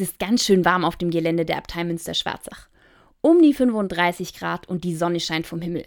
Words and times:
Es 0.00 0.08
ist 0.08 0.18
ganz 0.18 0.46
schön 0.46 0.64
warm 0.64 0.86
auf 0.86 0.96
dem 0.96 1.10
Gelände 1.10 1.44
der 1.44 1.58
Abtei 1.58 1.84
Münster-Schwarzach. 1.84 2.68
Um 3.20 3.42
die 3.42 3.52
35 3.52 4.32
Grad 4.32 4.66
und 4.66 4.82
die 4.82 4.96
Sonne 4.96 5.20
scheint 5.20 5.46
vom 5.46 5.60
Himmel. 5.60 5.84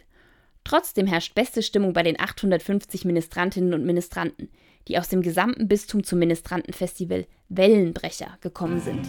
Trotzdem 0.63 1.07
herrscht 1.07 1.33
beste 1.33 1.63
Stimmung 1.63 1.93
bei 1.93 2.03
den 2.03 2.19
850 2.19 3.05
Ministrantinnen 3.05 3.73
und 3.73 3.87
Ministranten, 3.87 4.49
die 4.87 4.99
aus 4.99 5.09
dem 5.09 5.23
gesamten 5.23 5.67
Bistum 5.67 6.03
zum 6.03 6.19
Ministrantenfestival 6.19 7.25
Wellenbrecher 7.49 8.37
gekommen 8.41 8.81
sind. 8.81 9.07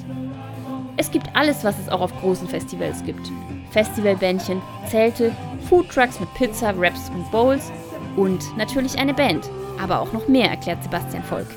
Es 0.96 1.10
gibt 1.10 1.36
alles, 1.36 1.64
was 1.64 1.78
es 1.78 1.90
auch 1.90 2.00
auf 2.00 2.18
großen 2.20 2.48
Festivals 2.48 3.04
gibt. 3.04 3.30
Festivalbändchen, 3.72 4.62
Zelte, 4.88 5.36
Foodtrucks 5.68 6.18
mit 6.18 6.32
Pizza, 6.32 6.74
Wraps 6.78 7.10
und 7.10 7.30
Bowls 7.30 7.70
und 8.16 8.56
natürlich 8.56 8.96
eine 8.98 9.12
Band. 9.12 9.50
Aber 9.78 10.00
auch 10.00 10.14
noch 10.14 10.28
mehr, 10.28 10.48
erklärt 10.48 10.82
Sebastian 10.82 11.24
Volk. 11.24 11.48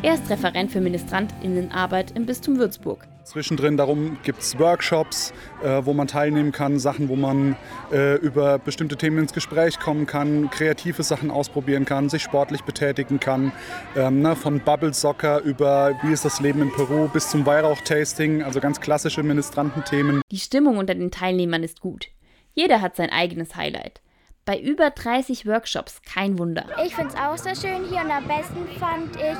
Er 0.00 0.14
ist 0.14 0.30
Referent 0.30 0.72
für 0.72 0.80
Ministrantinnenarbeit 0.80 2.12
im 2.12 2.26
Bistum 2.26 2.58
Würzburg. 2.58 3.06
Zwischendrin 3.24 3.76
darum 3.76 4.18
gibt 4.24 4.40
es 4.40 4.58
Workshops, 4.58 5.32
äh, 5.62 5.82
wo 5.84 5.92
man 5.92 6.08
teilnehmen 6.08 6.50
kann, 6.50 6.78
Sachen, 6.78 7.08
wo 7.08 7.14
man 7.14 7.56
äh, 7.92 8.16
über 8.16 8.58
bestimmte 8.58 8.96
Themen 8.96 9.18
ins 9.18 9.32
Gespräch 9.32 9.78
kommen 9.78 10.06
kann, 10.06 10.50
kreative 10.50 11.04
Sachen 11.04 11.30
ausprobieren 11.30 11.84
kann, 11.84 12.08
sich 12.08 12.22
sportlich 12.22 12.62
betätigen 12.62 13.20
kann. 13.20 13.52
Ähm, 13.96 14.22
ne, 14.22 14.34
von 14.34 14.58
Bubble 14.60 14.92
Soccer 14.92 15.40
über 15.42 15.96
wie 16.02 16.12
ist 16.12 16.24
das 16.24 16.40
Leben 16.40 16.62
in 16.62 16.72
Peru 16.72 17.08
bis 17.08 17.30
zum 17.30 17.46
Weihrauch-Tasting, 17.46 18.42
also 18.42 18.58
ganz 18.58 18.80
klassische 18.80 19.22
Ministrantenthemen. 19.22 20.22
Die 20.30 20.38
Stimmung 20.38 20.78
unter 20.78 20.94
den 20.94 21.12
Teilnehmern 21.12 21.62
ist 21.62 21.80
gut. 21.80 22.08
Jeder 22.54 22.80
hat 22.80 22.96
sein 22.96 23.10
eigenes 23.10 23.54
Highlight. 23.54 24.01
Bei 24.44 24.58
über 24.58 24.90
30 24.90 25.46
Workshops 25.46 26.02
kein 26.02 26.36
Wunder. 26.36 26.66
Ich 26.84 26.96
finde 26.96 27.14
es 27.14 27.16
auch 27.16 27.38
sehr 27.38 27.54
schön 27.54 27.84
hier 27.88 28.00
und 28.00 28.10
am 28.10 28.26
besten 28.26 28.66
fand 28.80 29.14
ich 29.14 29.38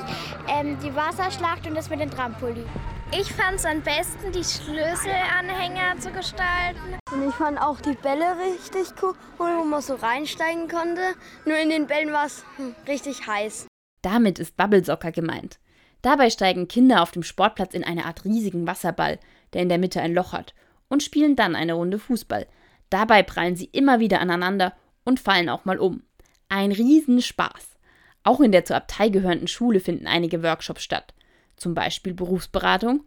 ähm, 0.49 0.79
die 0.81 0.95
Wasserschlacht 0.95 1.67
und 1.67 1.75
das 1.75 1.91
mit 1.91 2.01
dem 2.01 2.11
Trampolin. 2.11 2.65
Ich 3.11 3.33
fand 3.33 3.57
es 3.57 3.65
am 3.65 3.83
besten, 3.83 4.31
die 4.31 4.45
Schlüsselanhänger 4.45 5.99
zu 5.99 6.13
gestalten. 6.13 6.99
Und 7.13 7.29
ich 7.29 7.35
fand 7.35 7.61
auch 7.61 7.81
die 7.81 7.95
Bälle 7.95 8.37
richtig 8.53 8.95
cool, 9.03 9.15
wo 9.39 9.65
man 9.65 9.83
so 9.83 9.97
reinsteigen 9.97 10.69
konnte. 10.69 11.03
Nur 11.47 11.59
in 11.59 11.71
den 11.71 11.89
Bällen 11.89 12.13
war 12.13 12.27
es 12.27 12.45
hm, 12.57 12.77
richtig 12.87 13.27
heiß. 13.27 13.67
Damit 14.03 14.39
ist 14.39 14.57
Bubble 14.57 14.85
Soccer 14.85 15.11
gemeint. 15.11 15.59
Dabei 16.03 16.31
steigen 16.31 16.69
Kinder 16.69 17.03
auf 17.03 17.11
dem 17.11 17.25
Sportplatz 17.25 17.75
in 17.75 17.83
eine 17.83 18.05
Art 18.05 18.25
riesigen 18.25 18.69
Wasserball, 18.69 19.19
der 19.53 19.63
in 19.63 19.69
der 19.69 19.79
Mitte 19.79 20.01
ein 20.01 20.15
Loch 20.15 20.33
hat, 20.33 20.55
und 20.89 21.03
spielen 21.03 21.35
dann 21.35 21.57
eine 21.57 21.73
Runde 21.73 21.99
Fußball. 21.99 22.47
Dabei 22.89 23.25
prallen 23.25 23.57
sie 23.57 23.67
immer 23.73 23.99
wieder 23.99 24.21
aneinander 24.21 24.75
und 25.05 25.21
fallen 25.21 25.49
auch 25.49 25.65
mal 25.65 25.79
um. 25.79 26.03
Ein 26.49 26.73
Riesenspaß. 26.73 27.79
Auch 28.25 28.41
in 28.41 28.53
der 28.53 28.65
zur 28.65 28.77
Abtei 28.77 29.09
gehörenden 29.09 29.49
Schule 29.49 29.81
finden 29.81 30.07
einige 30.07 30.43
Workshops 30.43 30.83
statt, 30.83 31.15
zum 31.57 31.75
Beispiel 31.75 32.15
Berufsberatung 32.15 33.05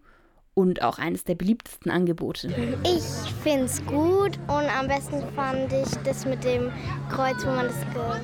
und 0.54 0.82
auch 0.82 0.98
eines 0.98 1.24
der 1.24 1.34
beliebtesten 1.34 1.90
Angebote. 1.90 2.48
Ich 2.82 3.02
finde 3.42 3.66
es 3.66 3.84
gut 3.86 4.38
und 4.48 4.78
am 4.78 4.88
besten 4.88 5.22
fand 5.34 5.72
ich 5.72 5.90
das 6.04 6.24
mit 6.24 6.42
dem 6.44 6.72
Kreuz, 7.10 7.44
wo 7.44 7.50
man 7.50 7.66
das 7.66 7.80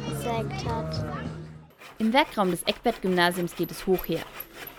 gesägt 0.08 0.66
hat. 0.66 1.06
Im 1.98 2.12
Werkraum 2.12 2.50
des 2.50 2.62
Eckbert-Gymnasiums 2.64 3.54
geht 3.54 3.70
es 3.70 3.86
hoch 3.86 4.06
her. 4.06 4.22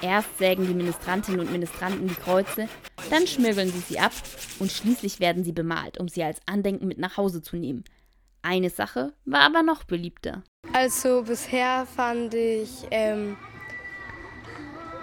Erst 0.01 0.37
sägen 0.39 0.67
die 0.67 0.73
Ministrantinnen 0.73 1.39
und 1.39 1.51
Ministranten 1.51 2.07
die 2.07 2.15
Kreuze, 2.15 2.67
dann 3.09 3.27
schmirgeln 3.27 3.69
sie 3.71 3.79
sie 3.79 3.99
ab 3.99 4.11
und 4.59 4.71
schließlich 4.71 5.19
werden 5.19 5.43
sie 5.43 5.53
bemalt, 5.53 5.99
um 5.99 6.07
sie 6.07 6.23
als 6.23 6.41
Andenken 6.47 6.87
mit 6.87 6.97
nach 6.97 7.17
Hause 7.17 7.41
zu 7.41 7.55
nehmen. 7.55 7.83
Eine 8.45 8.69
Sache 8.69 9.13
war 9.23 9.39
aber 9.41 9.63
noch 9.63 9.85
beliebter. 9.85 10.43
Also 10.73 11.23
bisher 11.23 11.85
fand 11.85 12.33
ich 12.33 12.85
ähm, 12.91 13.37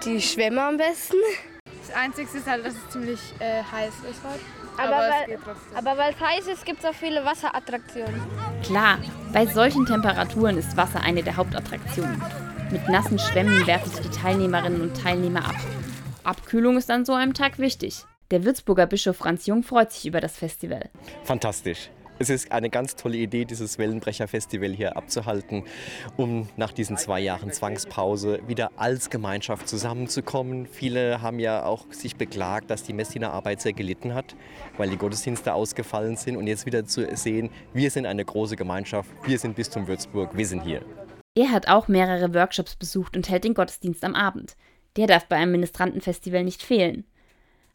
die 0.05 0.21
Schwämme 0.21 0.61
am 0.61 0.77
besten. 0.77 1.17
Das 1.65 1.95
Einzige 1.95 2.37
ist 2.37 2.47
halt, 2.47 2.63
dass 2.63 2.75
es 2.75 2.89
ziemlich 2.89 3.19
äh, 3.39 3.63
heiß 3.63 3.93
ist 4.09 4.21
heute. 4.23 4.39
Aber, 4.77 4.95
aber, 4.95 5.09
weil, 5.09 5.39
aber 5.75 5.97
weil 5.97 6.13
es 6.13 6.19
heiß 6.19 6.47
ist, 6.47 6.65
gibt 6.65 6.79
es 6.79 6.85
auch 6.85 6.93
viele 6.93 7.25
Wasserattraktionen. 7.25 8.21
Klar, 8.63 8.99
bei 9.33 9.47
solchen 9.47 9.87
Temperaturen 9.87 10.57
ist 10.57 10.77
Wasser 10.77 11.01
eine 11.01 11.23
der 11.23 11.35
Hauptattraktionen. 11.35 12.21
Mit 12.71 12.87
nassen 12.87 13.17
Schwämmen 13.17 13.65
werfen 13.65 13.91
sich 13.91 14.01
die 14.01 14.17
Teilnehmerinnen 14.17 14.81
und 14.81 14.95
Teilnehmer 14.95 15.45
ab. 15.45 15.55
Abkühlung 16.23 16.77
ist 16.77 16.91
an 16.91 17.05
so 17.05 17.13
einem 17.13 17.33
Tag 17.33 17.57
wichtig. 17.57 18.05
Der 18.29 18.45
Würzburger 18.45 18.85
Bischof 18.85 19.17
Franz 19.17 19.47
Jung 19.47 19.63
freut 19.63 19.91
sich 19.91 20.05
über 20.05 20.21
das 20.21 20.37
Festival. 20.37 20.89
Fantastisch. 21.23 21.89
Es 22.21 22.29
ist 22.29 22.51
eine 22.51 22.69
ganz 22.69 22.95
tolle 22.95 23.17
Idee, 23.17 23.45
dieses 23.45 23.79
Wellenbrecher-Festival 23.79 24.69
hier 24.73 24.95
abzuhalten, 24.95 25.63
um 26.17 26.47
nach 26.55 26.71
diesen 26.71 26.95
zwei 26.95 27.19
Jahren 27.19 27.51
Zwangspause 27.51 28.41
wieder 28.45 28.69
als 28.75 29.09
Gemeinschaft 29.09 29.67
zusammenzukommen. 29.67 30.67
Viele 30.67 31.23
haben 31.23 31.39
ja 31.39 31.65
auch 31.65 31.91
sich 31.91 32.17
beklagt, 32.17 32.69
dass 32.69 32.83
die 32.83 32.93
Messiner 32.93 33.33
Arbeit 33.33 33.61
sehr 33.61 33.73
gelitten 33.73 34.13
hat, 34.13 34.35
weil 34.77 34.91
die 34.91 34.97
Gottesdienste 34.97 35.55
ausgefallen 35.55 36.15
sind. 36.15 36.37
Und 36.37 36.45
jetzt 36.45 36.67
wieder 36.67 36.85
zu 36.85 37.09
sehen, 37.15 37.49
wir 37.73 37.89
sind 37.89 38.05
eine 38.05 38.23
große 38.23 38.55
Gemeinschaft, 38.55 39.09
wir 39.25 39.39
sind 39.39 39.55
Bistum 39.55 39.87
Würzburg, 39.87 40.37
wir 40.37 40.45
sind 40.45 40.61
hier. 40.61 40.85
Er 41.33 41.49
hat 41.49 41.69
auch 41.69 41.87
mehrere 41.87 42.35
Workshops 42.35 42.75
besucht 42.75 43.17
und 43.17 43.29
hält 43.29 43.45
den 43.45 43.55
Gottesdienst 43.55 44.03
am 44.03 44.13
Abend. 44.13 44.55
Der 44.95 45.07
darf 45.07 45.25
bei 45.25 45.37
einem 45.37 45.53
Ministrantenfestival 45.53 46.43
nicht 46.43 46.61
fehlen. 46.61 47.03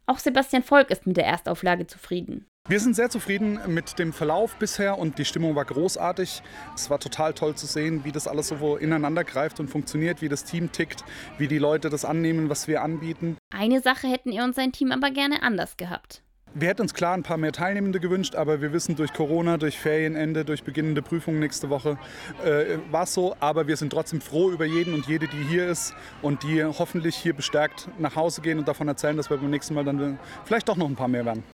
Auch 0.07 0.21
Sebastian 0.21 0.63
Volk 0.63 0.93
ist 0.93 1.05
mit 1.05 1.17
der 1.17 1.27
Erstauflage 1.27 1.89
zufrieden. 1.89 2.47
Wir 2.69 2.81
sind 2.81 2.97
sehr 2.97 3.09
zufrieden 3.11 3.61
mit 3.69 3.97
dem 4.01 4.13
Verlauf 4.13 4.57
bisher 4.57 4.99
und 4.99 5.21
die 5.21 5.25
Stimmung 5.25 5.55
war 5.55 5.65
großartig. 5.65 6.43
Es 6.75 6.91
war 6.91 6.99
total 6.99 7.33
toll 7.33 7.55
zu 7.55 7.65
sehen, 7.65 8.05
wie 8.05 8.11
das 8.11 8.27
alles 8.27 8.49
so 8.49 8.77
ineinander 8.77 9.23
greift 9.23 9.61
und 9.61 9.69
funktioniert, 9.69 10.21
wie 10.21 10.29
das 10.29 10.43
Team 10.43 10.73
tickt, 10.73 11.05
wie 11.39 11.47
die 11.47 11.59
Leute 11.59 11.91
das 11.91 12.05
annehmen, 12.05 12.49
was 12.49 12.67
wir 12.67 12.83
anbieten. 12.83 13.37
Eine 13.55 13.81
Sache 13.81 14.09
hätten 14.09 14.33
er 14.33 14.43
und 14.43 14.57
sein 14.57 14.73
Team 14.73 14.91
aber 14.91 15.13
gerne 15.13 15.45
anders 15.45 15.77
gehabt. 15.77 16.23
Wir 16.59 16.69
hätten 16.69 16.83
uns 16.83 16.95
klar 16.95 17.15
ein 17.15 17.23
paar 17.23 17.37
mehr 17.37 17.53
Teilnehmende 17.53 18.01
gewünscht, 18.01 18.35
aber 18.35 18.63
wir 18.63 18.73
wissen 18.73 18.97
durch 18.97 19.13
Corona, 19.13 19.59
durch 19.59 19.79
Ferienende, 19.79 20.45
durch 20.45 20.65
beginnende 20.65 21.03
Prüfungen 21.03 21.39
nächste 21.39 21.69
Woche 21.69 21.99
äh, 22.45 22.79
war 22.91 23.03
es 23.03 23.15
so. 23.15 23.37
Aber 23.39 23.69
wir 23.69 23.77
sind 23.77 23.91
trotzdem 23.91 24.21
froh 24.21 24.51
über 24.51 24.65
jeden 24.65 24.95
und 24.95 25.07
jede, 25.07 25.29
die 25.29 25.45
hier 25.51 25.69
ist 25.69 25.95
und 26.23 26.43
die 26.43 26.65
hoffentlich 26.65 27.15
hier 27.15 27.35
bestärkt 27.35 27.91
nach 27.99 28.17
Hause 28.17 28.41
gehen 28.41 28.59
und 28.59 28.67
davon 28.67 28.89
erzählen, 28.89 29.17
dass 29.19 29.29
wir 29.29 29.37
beim 29.37 29.51
nächsten 29.51 29.75
Mal 29.75 29.85
dann 29.85 30.19
vielleicht 30.47 30.69
doch 30.69 30.77
noch 30.77 30.89
ein 30.89 30.97
paar 30.97 31.09
mehr 31.09 31.27
werden. 31.27 31.45